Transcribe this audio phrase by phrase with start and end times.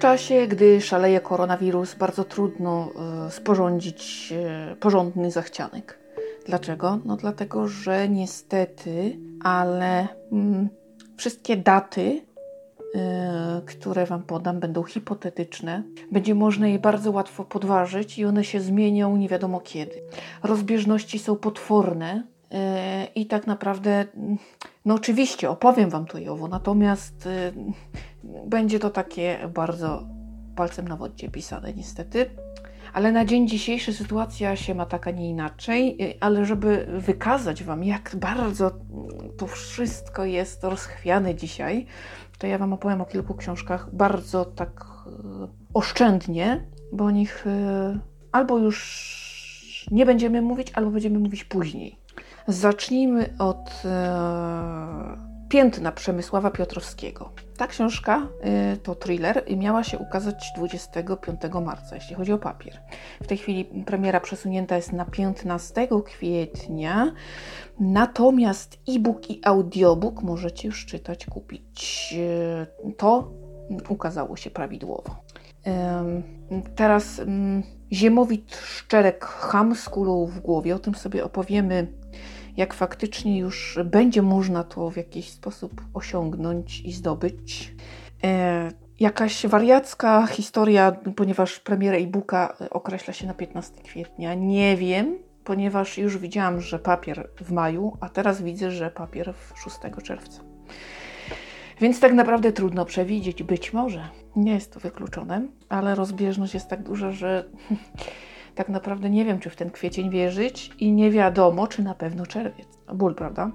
[0.00, 2.88] czasie, gdy szaleje koronawirus, bardzo trudno
[3.28, 4.32] y, sporządzić
[4.72, 5.98] y, porządny zachcianek.
[6.46, 6.98] Dlaczego?
[7.04, 10.68] No dlatego, że niestety, ale mm,
[11.16, 13.00] wszystkie daty, yy,
[13.66, 15.82] które Wam podam, będą hipotetyczne.
[16.12, 20.02] Będzie można je bardzo łatwo podważyć i one się zmienią nie wiadomo kiedy.
[20.42, 22.26] Rozbieżności są potworne.
[22.50, 22.58] Yy,
[23.14, 24.04] I tak naprawdę,
[24.84, 27.28] no oczywiście opowiem Wam to i owo, natomiast
[28.24, 30.02] yy, będzie to takie bardzo
[30.56, 32.30] palcem na wodzie pisane, niestety.
[32.92, 37.84] Ale na dzień dzisiejszy sytuacja się ma taka, nie inaczej, y, ale żeby wykazać Wam,
[37.84, 38.70] jak bardzo
[39.38, 41.86] to wszystko jest rozchwiane dzisiaj,
[42.38, 44.84] to ja Wam opowiem o kilku książkach bardzo tak
[45.74, 47.44] oszczędnie, bo o nich
[48.32, 51.99] albo już nie będziemy mówić, albo będziemy mówić później.
[52.48, 53.82] Zacznijmy od
[55.50, 57.30] Piętna Przemysława Piotrowskiego.
[57.56, 58.28] Ta książka
[58.74, 62.80] y, to thriller i miała się ukazać 25 marca, jeśli chodzi o papier.
[63.22, 67.12] W tej chwili premiera przesunięta jest na 15 kwietnia,
[67.80, 72.14] natomiast e-book i audiobook możecie już czytać, kupić.
[72.84, 73.32] Y, to
[73.88, 75.16] ukazało się prawidłowo.
[76.76, 77.20] Teraz
[77.92, 81.86] Ziemowit Szczerek Ham z kulą w głowie, o tym sobie opowiemy
[82.56, 87.74] jak faktycznie już będzie można to w jakiś sposób osiągnąć i zdobyć.
[88.24, 88.68] E,
[89.00, 94.34] jakaś wariacka historia, ponieważ premiera e-booka określa się na 15 kwietnia.
[94.34, 99.58] Nie wiem, ponieważ już widziałam, że papier w maju, a teraz widzę, że papier w
[99.58, 100.42] 6 czerwca.
[101.80, 104.08] Więc tak naprawdę trudno przewidzieć, być może.
[104.36, 107.44] Nie jest to wykluczone, ale rozbieżność jest tak duża, że
[108.54, 112.26] tak naprawdę nie wiem, czy w ten kwiecień wierzyć i nie wiadomo, czy na pewno
[112.26, 112.68] czerwiec.
[112.94, 113.50] Ból, prawda?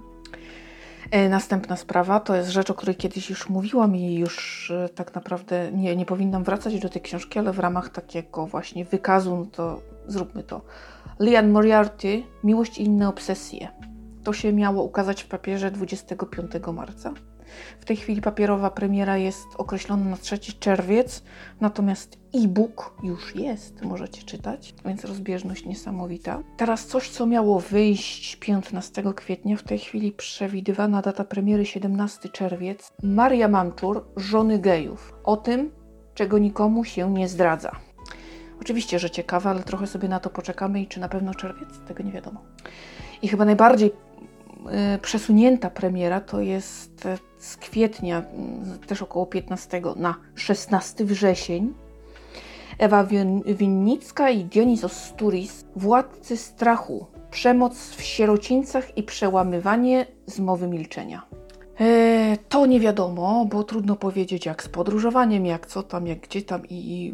[1.12, 5.16] E, następna sprawa to jest rzecz, o której kiedyś już mówiłam i już e, tak
[5.16, 9.46] naprawdę nie, nie powinnam wracać do tej książki, ale w ramach takiego właśnie wykazu, no
[9.46, 10.62] to zróbmy to.
[11.20, 13.68] Lian Moriarty, Miłość i inne obsesje.
[14.24, 17.14] To się miało ukazać w papierze 25 marca.
[17.80, 21.24] W tej chwili papierowa premiera jest określona na 3 czerwiec,
[21.62, 26.40] natomiast e-book już jest, możecie czytać, więc rozbieżność niesamowita.
[26.58, 32.94] Teraz coś, co miało wyjść 15 kwietnia, w tej chwili przewidywana data premiery 17 czerwiec.
[33.04, 35.14] Maria Mamczur, żony gejów.
[35.24, 35.72] O tym,
[36.14, 37.72] czego nikomu się nie zdradza.
[38.62, 41.70] Oczywiście, że ciekawe, ale trochę sobie na to poczekamy i czy na pewno czerwiec?
[41.88, 42.42] Tego nie wiadomo.
[43.22, 43.92] I chyba najbardziej
[44.96, 47.08] y, przesunięta premiera to jest
[47.46, 51.74] z kwietnia, mm, też około 15 na 16 wrzesień,
[52.78, 53.08] Ewa
[53.46, 61.26] Winnicka i Dionisos Sturis, Władcy Strachu, Przemoc w sierocińcach i przełamywanie zmowy milczenia.
[61.80, 66.42] E, to nie wiadomo, bo trudno powiedzieć jak z podróżowaniem, jak co tam, jak gdzie
[66.42, 67.14] tam i, i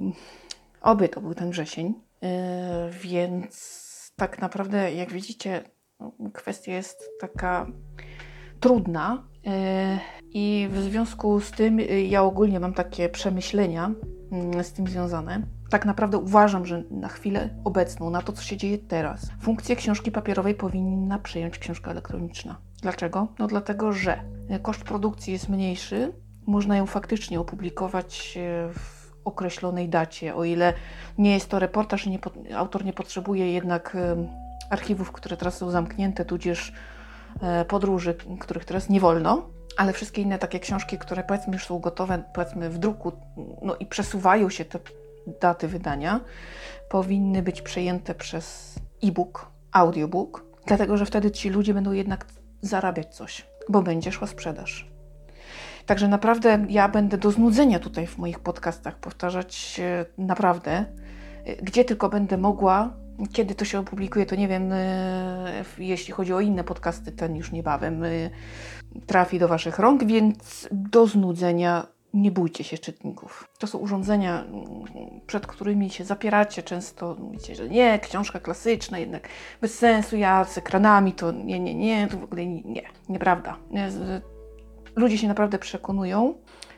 [0.81, 1.93] oby to był ten wrzesień.
[2.23, 5.63] E, więc tak naprawdę, jak widzicie,
[5.99, 7.67] no, kwestia jest taka
[8.59, 9.99] trudna, E,
[10.33, 13.91] I w związku z tym y, ja ogólnie mam takie przemyślenia
[14.31, 15.41] mm, z tym związane.
[15.69, 20.11] Tak naprawdę uważam, że na chwilę obecną, na to, co się dzieje teraz, funkcję książki
[20.11, 22.57] papierowej powinna przejąć książka elektroniczna.
[22.81, 23.27] Dlaczego?
[23.39, 24.23] No dlatego, że
[24.61, 26.13] koszt produkcji jest mniejszy,
[26.45, 30.73] można ją faktycznie opublikować e, w określonej dacie, o ile
[31.17, 32.19] nie jest to reportaż i nie,
[32.57, 33.97] autor nie potrzebuje jednak
[34.69, 36.73] archiwów, które teraz są zamknięte, tudzież
[37.67, 42.23] podróży, których teraz nie wolno, ale wszystkie inne takie książki, które powiedzmy już są gotowe,
[42.33, 43.11] powiedzmy w druku,
[43.61, 44.79] no i przesuwają się te
[45.41, 46.19] daty wydania,
[46.89, 52.25] powinny być przejęte przez e-book, audiobook, dlatego że wtedy ci ludzie będą jednak
[52.61, 54.91] zarabiać coś, bo będzie szła sprzedaż.
[55.85, 59.81] Także naprawdę ja będę do znudzenia tutaj w moich podcastach powtarzać
[60.17, 60.85] naprawdę,
[61.63, 62.93] gdzie tylko będę mogła,
[63.33, 64.71] kiedy to się opublikuje, to nie wiem.
[64.73, 68.09] E, jeśli chodzi o inne podcasty, ten już niebawem e,
[69.05, 73.47] trafi do Waszych rąk, więc do znudzenia nie bójcie się czytników.
[73.59, 74.43] To są urządzenia,
[75.27, 77.15] przed którymi się zapieracie często.
[77.19, 79.27] Mówicie, że nie, książka klasyczna, jednak
[79.61, 83.57] bez sensu, ja z ekranami to nie, nie, nie, to w ogóle nie, nie nieprawda.
[84.95, 86.33] Ludzie się naprawdę przekonują,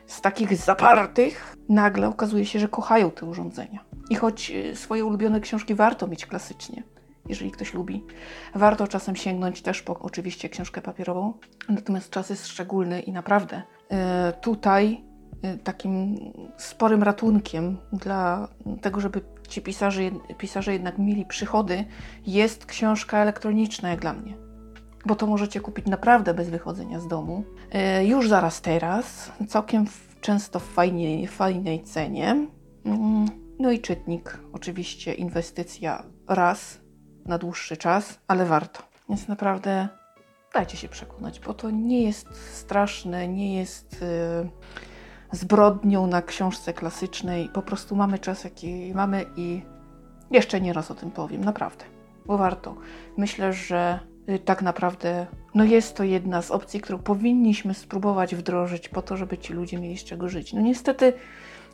[0.06, 3.84] z takich zapartych, nagle okazuje się, że kochają te urządzenia.
[4.10, 6.82] I choć y, swoje ulubione książki warto mieć klasycznie,
[7.28, 8.04] jeżeli ktoś lubi,
[8.54, 11.32] warto czasem sięgnąć też po oczywiście książkę papierową.
[11.68, 13.94] Natomiast czas jest szczególny i naprawdę y,
[14.40, 15.04] tutaj
[15.44, 16.18] y, takim
[16.56, 18.48] sporym ratunkiem dla
[18.80, 20.02] tego, żeby ci pisarze,
[20.38, 21.84] pisarze jednak mieli przychody,
[22.26, 24.44] jest książka elektroniczna, jak dla mnie
[25.06, 27.44] bo to możecie kupić naprawdę bez wychodzenia z domu.
[28.04, 29.86] Już zaraz teraz, całkiem
[30.20, 32.46] często w fajnej, fajnej cenie.
[33.58, 36.80] No i czytnik, oczywiście inwestycja raz
[37.24, 38.82] na dłuższy czas, ale warto.
[39.08, 39.88] Więc naprawdę
[40.54, 44.50] dajcie się przekonać, bo to nie jest straszne, nie jest yy,
[45.32, 47.48] zbrodnią na książce klasycznej.
[47.48, 49.62] Po prostu mamy czas, jaki mamy i
[50.30, 51.84] jeszcze nie raz o tym powiem, naprawdę,
[52.26, 52.76] bo warto.
[53.16, 58.88] Myślę, że yy, tak naprawdę no jest to jedna z opcji, którą powinniśmy spróbować wdrożyć
[58.88, 60.52] po to, żeby ci ludzie mieli z czego żyć.
[60.52, 61.12] No niestety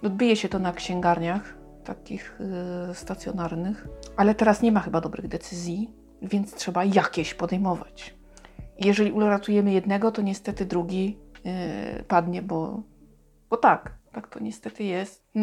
[0.02, 2.38] odbije się to na księgarniach takich
[2.88, 5.90] yy, stacjonarnych, ale teraz nie ma chyba dobrych decyzji,
[6.22, 8.14] więc trzeba jakieś podejmować.
[8.78, 12.82] Jeżeli uratujemy jednego, to niestety drugi yy, padnie, bo,
[13.50, 15.24] bo tak, tak to niestety jest.
[15.34, 15.42] Yy,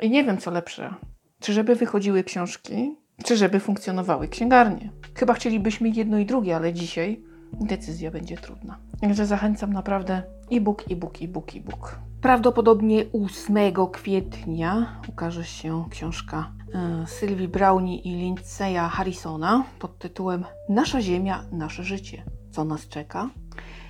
[0.00, 0.94] I nie wiem, co lepsze.
[1.40, 4.92] Czy żeby wychodziły książki, czy żeby funkcjonowały księgarnie.
[5.14, 7.24] Chyba chcielibyśmy jedno i drugie, ale dzisiaj
[7.60, 8.78] decyzja będzie trudna.
[9.00, 10.22] Także zachęcam naprawdę
[10.52, 11.98] e-book, e-book, e-book, e-book.
[12.20, 13.56] Prawdopodobnie 8
[13.92, 21.84] kwietnia ukaże się książka e, Sylwii Brownie i Lindsaya Harrisona pod tytułem Nasza Ziemia, nasze
[21.84, 22.22] życie.
[22.50, 23.30] Co nas czeka?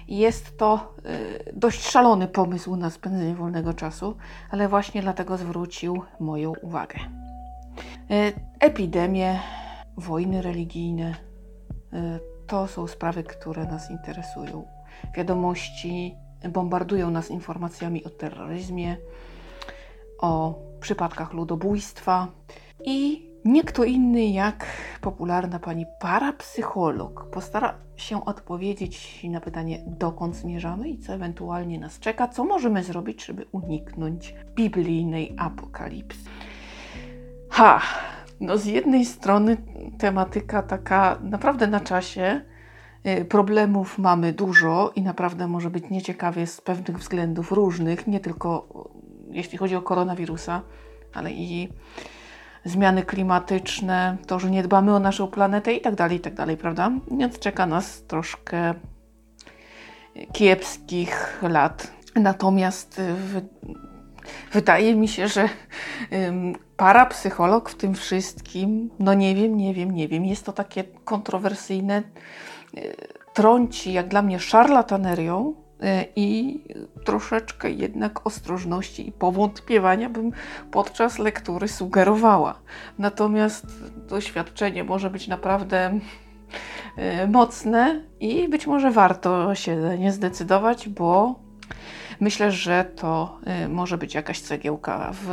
[0.08, 4.16] Jest to e, dość szalony pomysł na spędzenie wolnego czasu,
[4.50, 6.98] ale właśnie dlatego zwrócił moją uwagę.
[8.10, 9.40] E, epidemie,
[9.96, 11.14] wojny religijne
[12.54, 14.66] to są sprawy, które nas interesują.
[15.16, 16.14] Wiadomości
[16.48, 18.96] bombardują nas informacjami o terroryzmie,
[20.18, 22.28] o przypadkach ludobójstwa
[22.84, 24.66] i nie kto inny jak
[25.00, 32.28] popularna pani parapsycholog postara się odpowiedzieć na pytanie, dokąd zmierzamy i co ewentualnie nas czeka,
[32.28, 36.30] co możemy zrobić, żeby uniknąć biblijnej apokalipsy.
[37.50, 37.80] Ha!
[38.40, 39.56] No, z jednej strony
[39.98, 42.40] tematyka taka naprawdę na czasie,
[43.06, 48.68] Y, problemów mamy dużo i naprawdę może być nieciekawie z pewnych względów różnych, nie tylko
[49.30, 50.62] y, jeśli chodzi o koronawirusa,
[51.14, 51.68] ale i
[52.64, 56.56] zmiany klimatyczne, to, że nie dbamy o naszą planetę i tak dalej, i tak dalej,
[56.56, 56.90] prawda?
[57.18, 58.74] Więc czeka nas troszkę
[60.32, 61.92] kiepskich lat.
[62.16, 63.14] Natomiast y,
[64.52, 65.48] wydaje mi się, że
[66.76, 72.02] parapsycholog w tym wszystkim, no nie wiem, nie wiem, nie wiem, jest to takie kontrowersyjne
[73.34, 76.60] trąci jak dla mnie szarlatanerią e, i
[77.04, 80.32] troszeczkę jednak ostrożności i powątpiewania bym
[80.70, 82.54] podczas lektury sugerowała.
[82.98, 83.66] Natomiast
[84.08, 85.98] doświadczenie może być naprawdę
[86.96, 91.43] e, mocne i być może warto się nie zdecydować, bo
[92.20, 95.28] Myślę, że to y, może być jakaś cegiełka w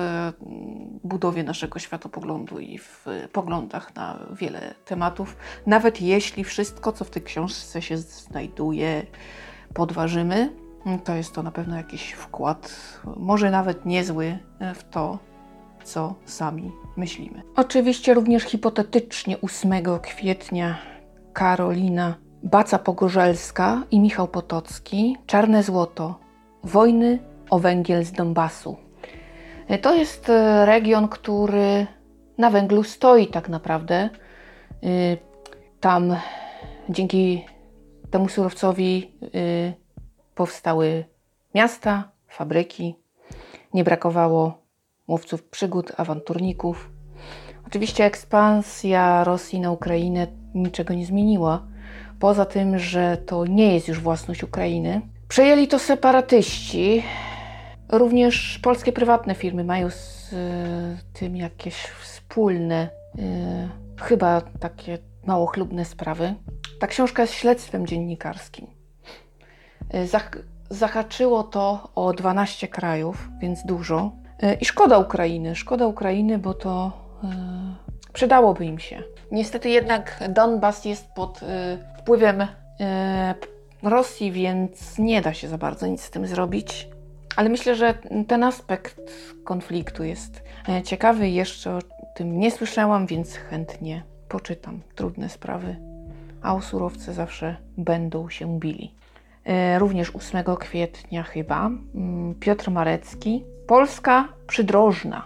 [1.04, 5.38] budowie naszego światopoglądu i w poglądach na wiele tematów.
[5.66, 9.06] Nawet jeśli wszystko, co w tej książce się znajduje,
[9.74, 10.50] podważymy,
[11.04, 12.76] to jest to na pewno jakiś wkład,
[13.18, 15.20] może nawet niezły, y, w to,
[15.84, 17.42] co sami myślimy.
[17.56, 20.78] Oczywiście również hipotetycznie 8 kwietnia
[21.34, 26.20] Karolina Baca-Pogorzelska i Michał Potocki Czarne Złoto
[26.64, 27.20] wojny
[27.50, 28.78] o węgiel z Donbasu.
[29.68, 31.88] E, to jest e, region, który
[32.38, 33.96] na węglu stoi tak naprawdę.
[33.96, 34.10] E,
[35.80, 36.16] tam
[36.90, 37.46] dzięki
[38.12, 39.12] temu surowcowi
[40.36, 41.06] powstały
[41.56, 42.96] miasta, fabryki.
[43.74, 44.62] Nie brakowało
[45.08, 46.90] łowców przygód, awanturników.
[47.68, 51.68] Oczywiście ekspansja Rosji na Ukrainę niczego nie zmieniła.
[52.20, 55.02] Poza tym, że to nie jest już własność Ukrainy,
[55.32, 57.04] Przejęli to separatyści.
[57.90, 60.38] Również polskie prywatne firmy mają z y,
[61.14, 66.34] tym jakieś wspólne, y, chyba takie mało chlubne sprawy.
[66.80, 68.68] Ta książka jest śledztwem dziennikarskim.
[69.96, 70.32] Y, zah
[70.70, 74.12] zahaczyło to o 12 krajów, więc dużo.
[74.62, 76.92] I szkoda Ukrainy, szkoda Ukrainy, bo to
[78.14, 79.04] przydałoby im się.
[79.32, 81.40] Niestety jednak Donbas jest pod
[82.00, 82.48] wpływem
[83.84, 86.88] Rosji, więc nie da się za bardzo nic z tym zrobić.
[87.36, 87.94] Ale myślę, że
[88.28, 89.02] ten aspekt
[89.44, 91.30] konfliktu jest e, ciekawy.
[91.30, 91.80] Jeszcze o
[92.16, 94.82] tym nie słyszałam, więc chętnie poczytam.
[94.96, 95.76] Trudne sprawy,
[96.42, 98.94] a o surowce zawsze będą się bili.
[99.46, 103.44] E, również 8 kwietnia chyba mm, Piotr Marecki.
[103.68, 105.26] Polska przydrożna.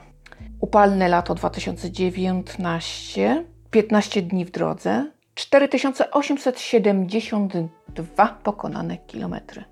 [0.60, 3.46] Upalne lato 2019.
[3.72, 5.12] 15 dni w drodze.
[5.36, 9.64] 4872 pokonane kilometry.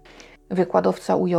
[0.49, 1.35] Wykładowca UJ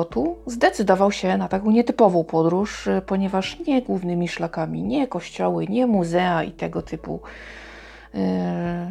[0.47, 6.53] zdecydował się na taką nietypową podróż, ponieważ nie głównymi szlakami, nie kościoły, nie muzea i
[6.53, 7.21] tego typu
[8.15, 8.21] yy,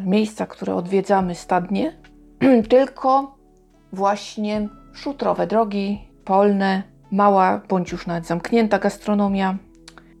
[0.04, 1.92] miejsca, które odwiedzamy stadnie,
[2.68, 3.36] tylko
[3.92, 9.56] właśnie szutrowe drogi polne, mała bądź już nawet zamknięta gastronomia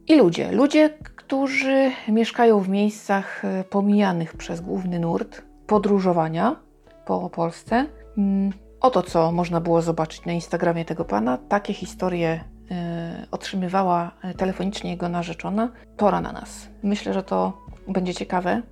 [0.08, 0.52] i ludzie.
[0.52, 6.56] Ludzie, którzy mieszkają w miejscach e, pomijanych przez główny nurt podróżowania
[7.04, 7.86] po Polsce.
[8.18, 11.38] Mm, oto co można było zobaczyć na Instagramie tego pana.
[11.38, 15.72] Takie historie y, otrzymywała telefonicznie jego narzeczona.
[15.96, 16.68] Pora na nas.
[16.82, 18.62] Myślę, że to będzie ciekawe.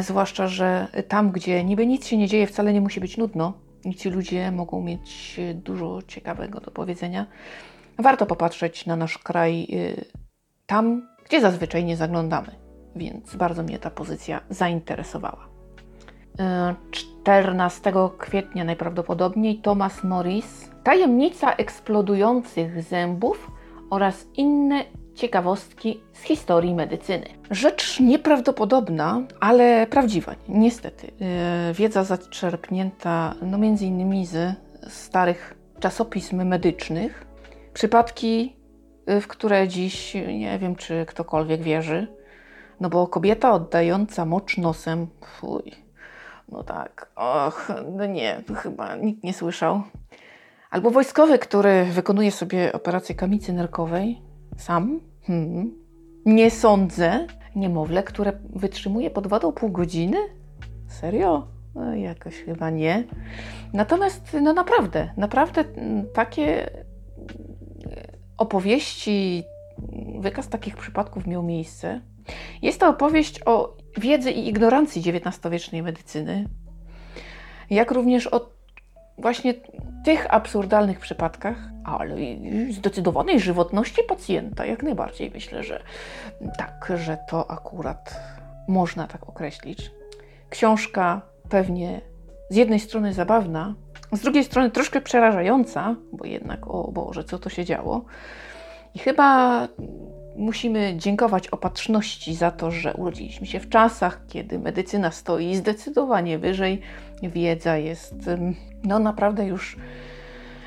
[0.00, 3.52] Zwłaszcza, że tam, gdzie niby nic się nie dzieje, wcale nie musi być nudno.
[3.84, 7.26] I ci ludzie mogą mieć dużo ciekawego do powiedzenia.
[7.98, 9.66] Warto popatrzeć na nasz kraj
[10.66, 12.48] tam, gdzie zazwyczaj nie zaglądamy.
[12.96, 15.54] Więc bardzo mnie ta pozycja zainteresowała.
[16.90, 23.50] 14 kwietnia najprawdopodobniej Thomas Morris Tajemnica eksplodujących zębów
[23.90, 27.26] oraz inne ciekawostki z historii medycyny.
[27.50, 31.06] Rzecz nieprawdopodobna, ale prawdziwa, niestety.
[31.06, 34.56] Yy, wiedza zaczerpnięta no między innymi z
[34.88, 37.26] starych czasopism medycznych.
[37.74, 38.56] Przypadki,
[39.06, 42.06] w które dziś nie wiem, czy ktokolwiek wierzy.
[42.80, 45.06] No bo kobieta oddająca mocz nosem,
[45.38, 45.72] fuj,
[46.48, 49.82] no tak, och, no nie, chyba nikt nie słyszał.
[50.70, 54.22] Albo wojskowy, który wykonuje sobie operację kamicy nerkowej
[54.56, 55.00] sam.
[55.26, 55.74] Hmm.
[56.26, 57.26] Nie sądzę.
[57.56, 60.16] Niemowlę, które wytrzymuje pod wodą pół godziny?
[60.88, 61.46] Serio?
[61.74, 63.04] No, jakoś chyba nie.
[63.72, 65.64] Natomiast, no naprawdę, naprawdę
[66.14, 66.70] takie
[68.38, 69.44] opowieści,
[70.18, 72.00] wykaz takich przypadków miał miejsce.
[72.62, 76.48] Jest to opowieść o wiedzy i ignorancji XIX-wiecznej medycyny,
[77.70, 78.50] jak również o
[79.18, 79.54] właśnie
[80.04, 85.82] tych absurdalnych przypadkach, ale i zdecydowanej żywotności pacjenta, jak najbardziej myślę, że
[86.58, 88.20] tak, że to akurat
[88.68, 89.90] można tak określić.
[90.50, 92.00] Książka pewnie
[92.50, 93.74] z jednej strony zabawna,
[94.16, 98.04] z drugiej strony troszkę przerażająca, bo jednak, o Boże, co to się działo.
[98.94, 99.68] I chyba
[100.36, 106.80] musimy dziękować opatrzności za to, że urodziliśmy się w czasach, kiedy medycyna stoi zdecydowanie wyżej,
[107.22, 108.14] wiedza jest
[108.84, 109.76] no naprawdę już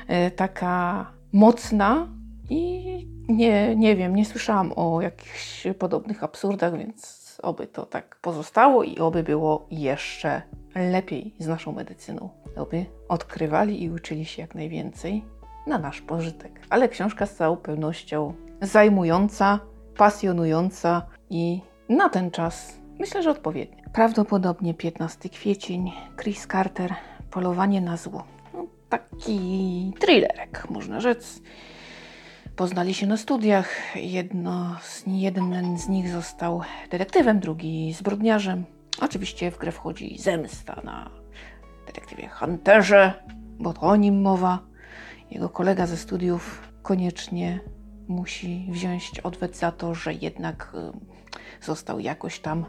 [0.08, 2.08] e, taka mocna
[2.50, 2.84] i
[3.28, 8.98] nie, nie wiem, nie słyszałam o jakichś podobnych absurdach, więc oby to tak pozostało i
[8.98, 10.42] oby było jeszcze
[10.78, 12.30] lepiej z naszą medycyną.
[12.56, 15.24] Oby odkrywali i uczyli się jak najwięcej
[15.66, 16.60] na nasz pożytek.
[16.70, 19.60] Ale książka z całą pewnością zajmująca,
[19.96, 23.84] pasjonująca i na ten czas myślę, że odpowiednia.
[23.92, 26.94] Prawdopodobnie 15 kwiecień, Chris Carter,
[27.30, 28.24] Polowanie na zło.
[28.54, 31.40] No, taki thrillerek, można rzec.
[32.56, 33.96] Poznali się na studiach.
[33.96, 38.64] Jedno z, jeden z nich został detektywem, drugi zbrodniarzem.
[39.00, 41.10] Oczywiście w grę wchodzi zemsta na
[41.86, 43.12] detektywie Hunterze,
[43.58, 44.58] bo to o nim mowa.
[45.30, 47.60] Jego kolega ze studiów koniecznie
[48.08, 52.64] musi wziąć odwet za to, że jednak y, został jakoś tam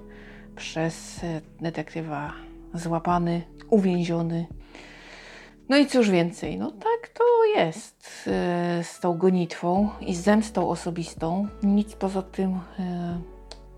[0.56, 2.34] przez y, detektywa
[2.74, 4.48] złapany, uwięziony.
[5.70, 7.24] No i cóż więcej, no tak to
[7.56, 8.30] jest
[8.82, 11.48] y, z tą gonitwą i z zemstą osobistą.
[11.64, 12.60] Nic poza tym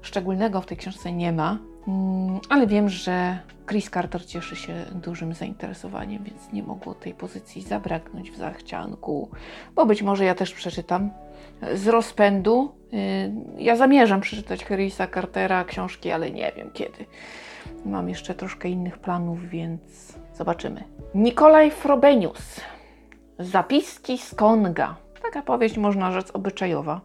[0.02, 1.71] szczególnego w tej książce nie ma.
[1.88, 7.62] Mm, ale wiem, że Chris Carter cieszy się dużym zainteresowaniem, więc nie mogło tej pozycji
[7.62, 9.30] zabraknąć w zachcianku,
[9.76, 11.10] bo być może ja też przeczytam
[11.74, 12.76] z rozpędu.
[12.94, 17.06] Y, ja zamierzam przeczytać Chrisa Cartera książki, ale nie wiem kiedy.
[17.86, 19.82] Mam jeszcze troszkę innych planów, więc
[20.34, 20.84] zobaczymy.
[21.16, 22.62] Nikolaj Frobenius.
[23.40, 24.96] Zapiski z Konga.
[25.22, 27.02] Taka powieść, można rzec, obyczajowa.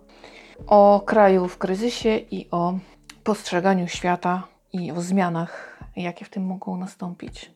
[0.66, 2.78] O kraju w kryzysie i o
[3.24, 4.42] postrzeganiu świata
[4.72, 7.50] i o zmianach, jakie w tym mogą nastąpić.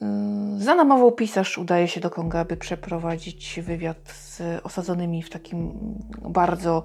[0.00, 5.72] Yy, za namową pisarz udaje się do Konga, aby przeprowadzić wywiad z osadzonymi w takim
[6.28, 6.84] bardzo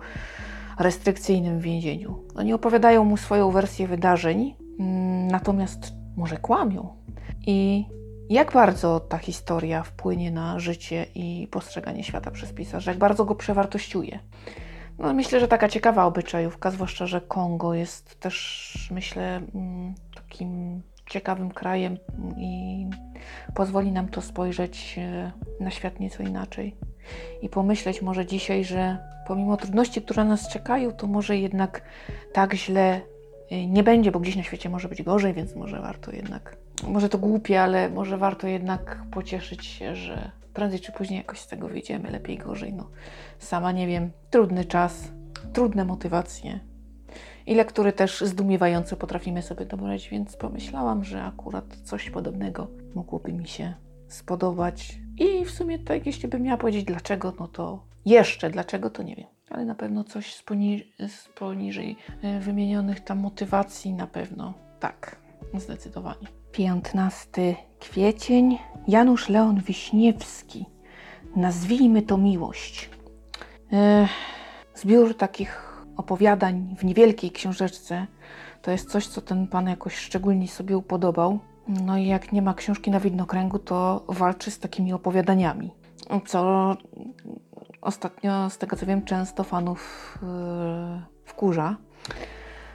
[0.80, 2.24] restrykcyjnym więzieniu.
[2.36, 6.96] Oni opowiadają mu swoją wersję wydarzeń, mm, natomiast może kłamią.
[7.48, 7.86] I
[8.30, 13.36] jak bardzo ta historia wpłynie na życie i postrzeganie świata przez pisarza, jak bardzo go
[13.36, 14.20] przewartościuje.
[15.00, 21.52] No, myślę, że taka ciekawa obyczajówka, zwłaszcza, że Kongo jest też, myślę, mm, takim ciekawym
[21.52, 21.98] krajem
[22.38, 22.86] i
[23.56, 26.76] pozwoli nam to spojrzeć e, na świat nieco inaczej.
[27.42, 28.98] I pomyśleć może dzisiaj, że
[29.28, 31.82] pomimo trudności, które nas czekają, to może jednak
[32.34, 33.02] tak źle
[33.52, 36.58] e, nie będzie, bo gdzieś na świecie może być gorzej, więc może warto jednak,
[36.88, 41.48] może to głupie, ale może warto jednak pocieszyć się, że prędzej czy później jakoś z
[41.48, 42.74] tego wyjdziemy, lepiej, gorzej.
[42.74, 42.90] No,
[43.40, 45.12] sama nie wiem, trudny czas,
[45.54, 46.60] trudne motywacje
[47.46, 53.48] i lektury też zdumiewające potrafimy sobie dobrać, więc pomyślałam, że akurat coś podobnego mogłoby mi
[53.48, 53.74] się
[54.08, 55.00] spodobać.
[55.18, 59.16] I w sumie tak, jeśli bym miała powiedzieć dlaczego, no to Jeszcze, dlaczego to nie
[59.16, 59.28] wiem.
[59.50, 64.54] Ale na pewno coś z, poni z poniżej e, wymienionych tam motywacji na pewno.
[64.80, 65.16] Tak,
[65.60, 66.28] zdecydowanie.
[66.52, 68.58] 15 kwiecień.
[68.88, 70.66] Janusz Leon Wiśniewski.
[71.36, 72.90] Nazwijmy to miłość.
[73.74, 74.08] E,
[74.76, 78.08] zbiór takich opowiadań w niewielkiej książeczce
[78.64, 81.40] to jest coś, co ten pan jakoś szczególnie sobie upodobał.
[81.68, 85.72] No i jak nie ma książki na widnokręgu, to walczy z takimi opowiadaniami.
[86.26, 86.78] Co
[87.82, 91.76] ostatnio, z tego co wiem, często fanów yy, wkurza.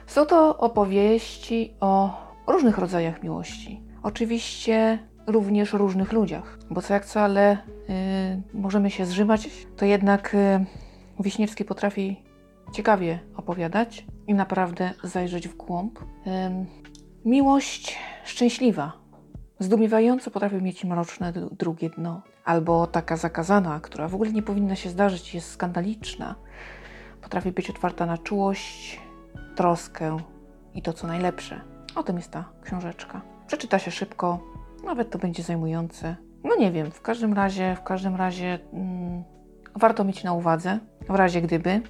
[0.07, 2.17] Są to opowieści o
[2.49, 3.81] różnych rodzajach miłości.
[4.03, 7.57] Oczywiście również różnych ludziach, bo co jak co, ale
[8.53, 10.65] yy, możemy się zrzymać, to jednak yy,
[11.23, 12.23] Wiśniewski potrafi
[12.71, 15.99] ciekawie opowiadać i naprawdę zajrzeć w głąb.
[17.25, 18.93] Miłość szczęśliwa,
[19.59, 24.89] zdumiewająco potrafi mieć mroczne drugie dno, albo taka zakazana, która w ogóle nie powinna się
[24.89, 26.35] zdarzyć, jest skandaliczna.
[27.21, 28.99] Potrafi być otwarta na czułość,
[29.55, 30.17] troskę
[30.73, 31.61] i to, co najlepsze.
[31.99, 33.21] O tym jest ta książeczka.
[33.47, 34.39] Przeczyta się szybko,
[34.85, 36.15] nawet to będzie zajmujące.
[36.43, 39.23] No nie wiem, w każdym razie, w każdym razie mm,
[39.75, 40.79] warto mieć na uwadze,
[41.09, 41.81] w razie gdyby.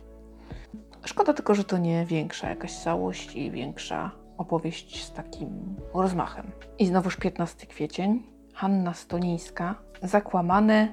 [1.06, 6.52] Szkoda tylko, że to nie większa jakaś całość i większa opowieść z takim rozmachem.
[6.80, 8.24] I znowuż 15 kwiecień,
[8.54, 10.88] Hanna Stonińska, zakłamane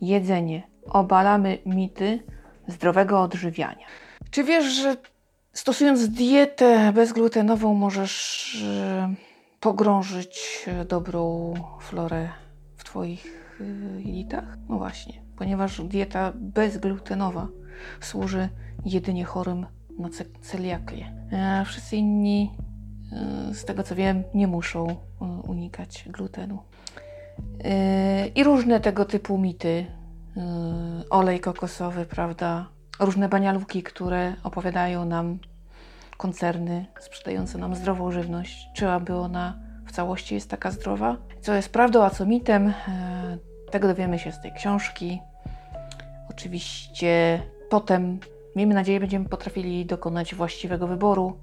[0.00, 0.62] jedzenie.
[0.90, 2.22] Obalamy mity
[2.66, 3.86] zdrowego odżywiania.
[4.30, 4.96] Czy wiesz, że
[5.52, 8.56] stosując dietę bezglutenową możesz
[9.08, 9.16] yy,
[9.60, 12.28] pogrążyć dobrą florę
[12.76, 13.24] w Twoich
[13.60, 14.58] yy, jelitach?
[14.68, 17.48] No właśnie, ponieważ dieta bezglutenowa
[18.00, 18.48] służy
[18.84, 19.66] jedynie chorym
[19.98, 20.08] na
[20.42, 21.12] celiakię.
[21.32, 22.50] E, wszyscy inni,
[23.12, 26.58] e, z tego co wiem, nie muszą e, unikać glutenu.
[28.34, 29.86] I różne tego typu mity,
[31.10, 32.68] olej kokosowy, prawda,
[33.00, 35.38] różne banialuki, które opowiadają nam
[36.22, 41.16] koncerny sprzedające nam zdrową żywność, czy aby ona w całości jest taka zdrowa.
[41.40, 42.72] Co jest prawdą, a co mitem,
[43.70, 45.20] tego dowiemy się z tej książki.
[46.30, 48.18] Oczywiście potem
[48.56, 51.38] Miejmy nadzieję, będziemy potrafili dokonać właściwego wyboru,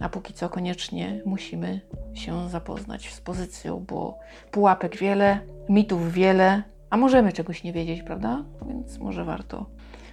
[0.00, 1.80] a póki co koniecznie musimy
[2.14, 4.18] się zapoznać z pozycją, bo
[4.50, 8.44] pułapek wiele, mitów wiele, a możemy czegoś nie wiedzieć, prawda?
[8.68, 9.66] Więc może warto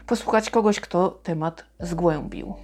[0.06, 2.56] posłuchać kogoś, kto temat zgłębił.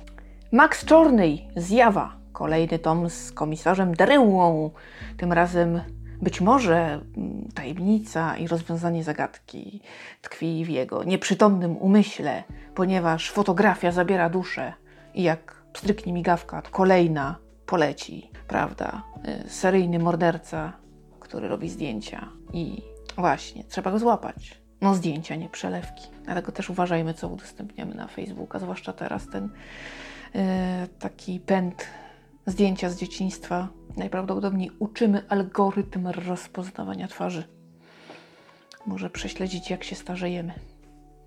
[0.54, 2.16] Max Czornej, Zjawa.
[2.32, 4.72] Kolejny tom z komisarzem Daryłą.
[5.18, 5.82] Tym razem
[6.22, 9.82] być może mm, tajemnica i rozwiązanie zagadki
[10.22, 12.44] tkwi w jego nieprzytomnym umyśle,
[12.76, 14.74] ponieważ fotografia zabiera duszę
[15.14, 17.36] i jak pstryknie migawka, kolejna
[17.66, 19.04] poleci, prawda?
[19.46, 20.74] Y, seryjny morderca,
[21.20, 22.82] który robi zdjęcia i
[23.18, 24.62] właśnie, trzeba go złapać.
[24.82, 26.08] No zdjęcia, nie przelewki.
[26.24, 29.50] Dlatego też uważajmy, co udostępniamy na Facebooka, zwłaszcza teraz ten
[31.00, 31.88] taki pęd
[32.46, 33.68] zdjęcia z dzieciństwa.
[33.98, 37.44] Najprawdopodobniej uczymy algorytm rozpoznawania twarzy.
[38.86, 40.54] Może prześledzić, jak się starzejemy.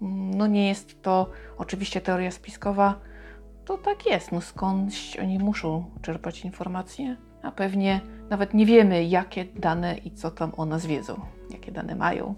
[0.01, 3.01] No nie jest to oczywiście teoria spiskowa,
[3.65, 4.33] to tak jest.
[4.33, 10.31] No skądś oni muszą czerpać informacje, a pewnie nawet nie wiemy, jakie dane i co
[10.31, 12.35] tam o nas wiedzą, jakie dane mają.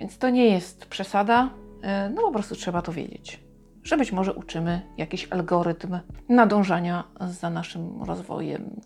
[0.00, 1.50] Więc to nie jest przesada,
[1.82, 3.45] e, no po prostu trzeba to wiedzieć
[3.86, 8.80] że być może uczymy jakiś algorytm nadążania za naszym rozwojem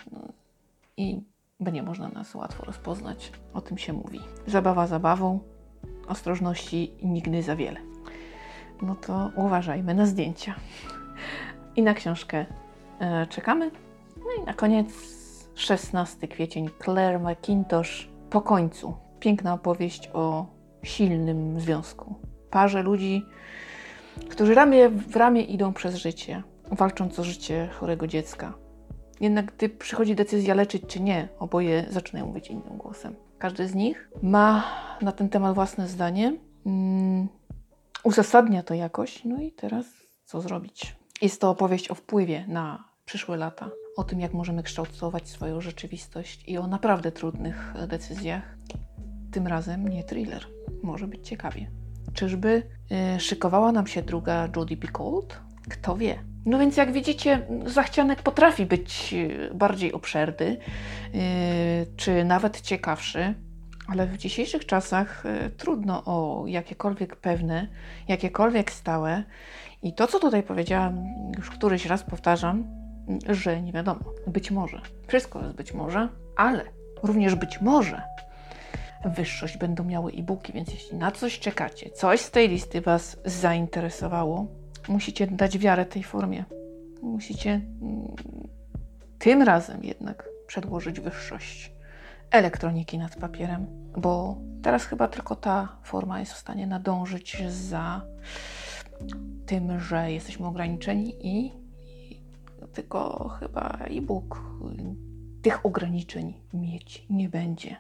[0.97, 1.21] i
[1.61, 3.33] będzie można nas łatwo rozpoznać.
[3.55, 4.21] O tym się mówi.
[4.47, 5.41] Zabawa zabawą,
[6.09, 7.81] ostrożności nigdy za wiele.
[8.83, 10.55] No to uważajmy na zdjęcia.
[11.77, 12.47] I na książkę
[13.01, 13.71] e, czekamy.
[14.17, 14.89] No i na koniec
[15.55, 18.95] 16 kwiecień Claire McIntosh po końcu.
[19.21, 20.47] Piękna opowieść o
[20.83, 22.15] silnym związku.
[22.51, 23.27] Parze ludzi,
[24.29, 28.55] którzy ramię w ramię idą przez życie, walcząc o życie chorego dziecka.
[29.21, 33.17] Jednak gdy przychodzi decyzja leczyć czy nie, oboje zaczynają mówić innym głosem.
[33.39, 34.65] Każdy z nich ma
[35.03, 37.29] na ten temat własne zdanie, um,
[38.05, 39.87] uzasadnia to jakoś, no i teraz
[40.25, 40.97] co zrobić?
[41.23, 46.45] Jest to opowieść o wpływie na przyszłe lata, o tym, jak możemy kształtować swoją rzeczywistość
[46.49, 48.57] i o naprawdę trudnych decyzjach.
[49.33, 50.47] Tym razem nie thriller.
[50.83, 51.80] Może być ciekawie.
[52.15, 52.63] Czyżby
[53.17, 55.41] y, szykowała nam się druga Judy Picoult?
[55.71, 56.19] Kto wie?
[56.47, 60.57] No więc jak widzicie, zachcianek potrafi być y, bardziej obszerny,
[61.15, 63.35] y, czy nawet ciekawszy,
[63.89, 65.25] ale w dzisiejszych czasach
[65.57, 67.69] trudno o jakiekolwiek pewne,
[68.09, 69.25] jakiekolwiek stałe.
[69.83, 71.05] I to, co tutaj powiedziałam,
[71.37, 72.65] już któryś raz powtarzam,
[73.29, 74.81] że nie wiadomo, być może.
[75.07, 76.65] Wszystko jest być może, ale
[77.03, 78.03] również być może
[79.05, 84.47] wyższość będą miały e-booki, więc jeśli na coś czekacie, coś z tej listy Was zainteresowało,
[84.89, 86.45] musicie dać wiarę tej formie.
[87.03, 88.15] Musicie mm,
[89.19, 91.73] tym razem jednak przedłożyć wyższość
[92.31, 98.03] elektroniki nad papierem, bo teraz chyba tylko ta forma jest w stanie nadążyć za
[99.47, 101.47] tym, że jesteśmy ograniczeni i,
[101.87, 102.21] i
[102.73, 104.43] tylko chyba e-book
[105.43, 107.77] tych ograniczeń mieć nie będzie.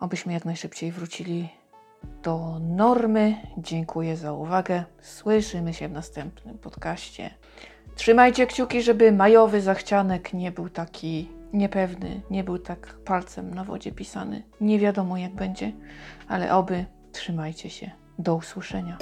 [0.00, 1.48] Obyśmy jak najszybciej wrócili
[2.22, 3.36] do normy.
[3.58, 4.84] Dziękuję za uwagę.
[5.00, 7.30] Słyszymy się w następnym podcaście.
[7.94, 13.92] Trzymajcie kciuki, żeby majowy zachcianek nie był taki niepewny, nie był tak palcem na wodzie
[13.92, 14.42] pisany.
[14.60, 15.72] Nie wiadomo jak będzie,
[16.28, 17.90] ale oby trzymajcie się.
[18.18, 18.98] Do usłyszenia.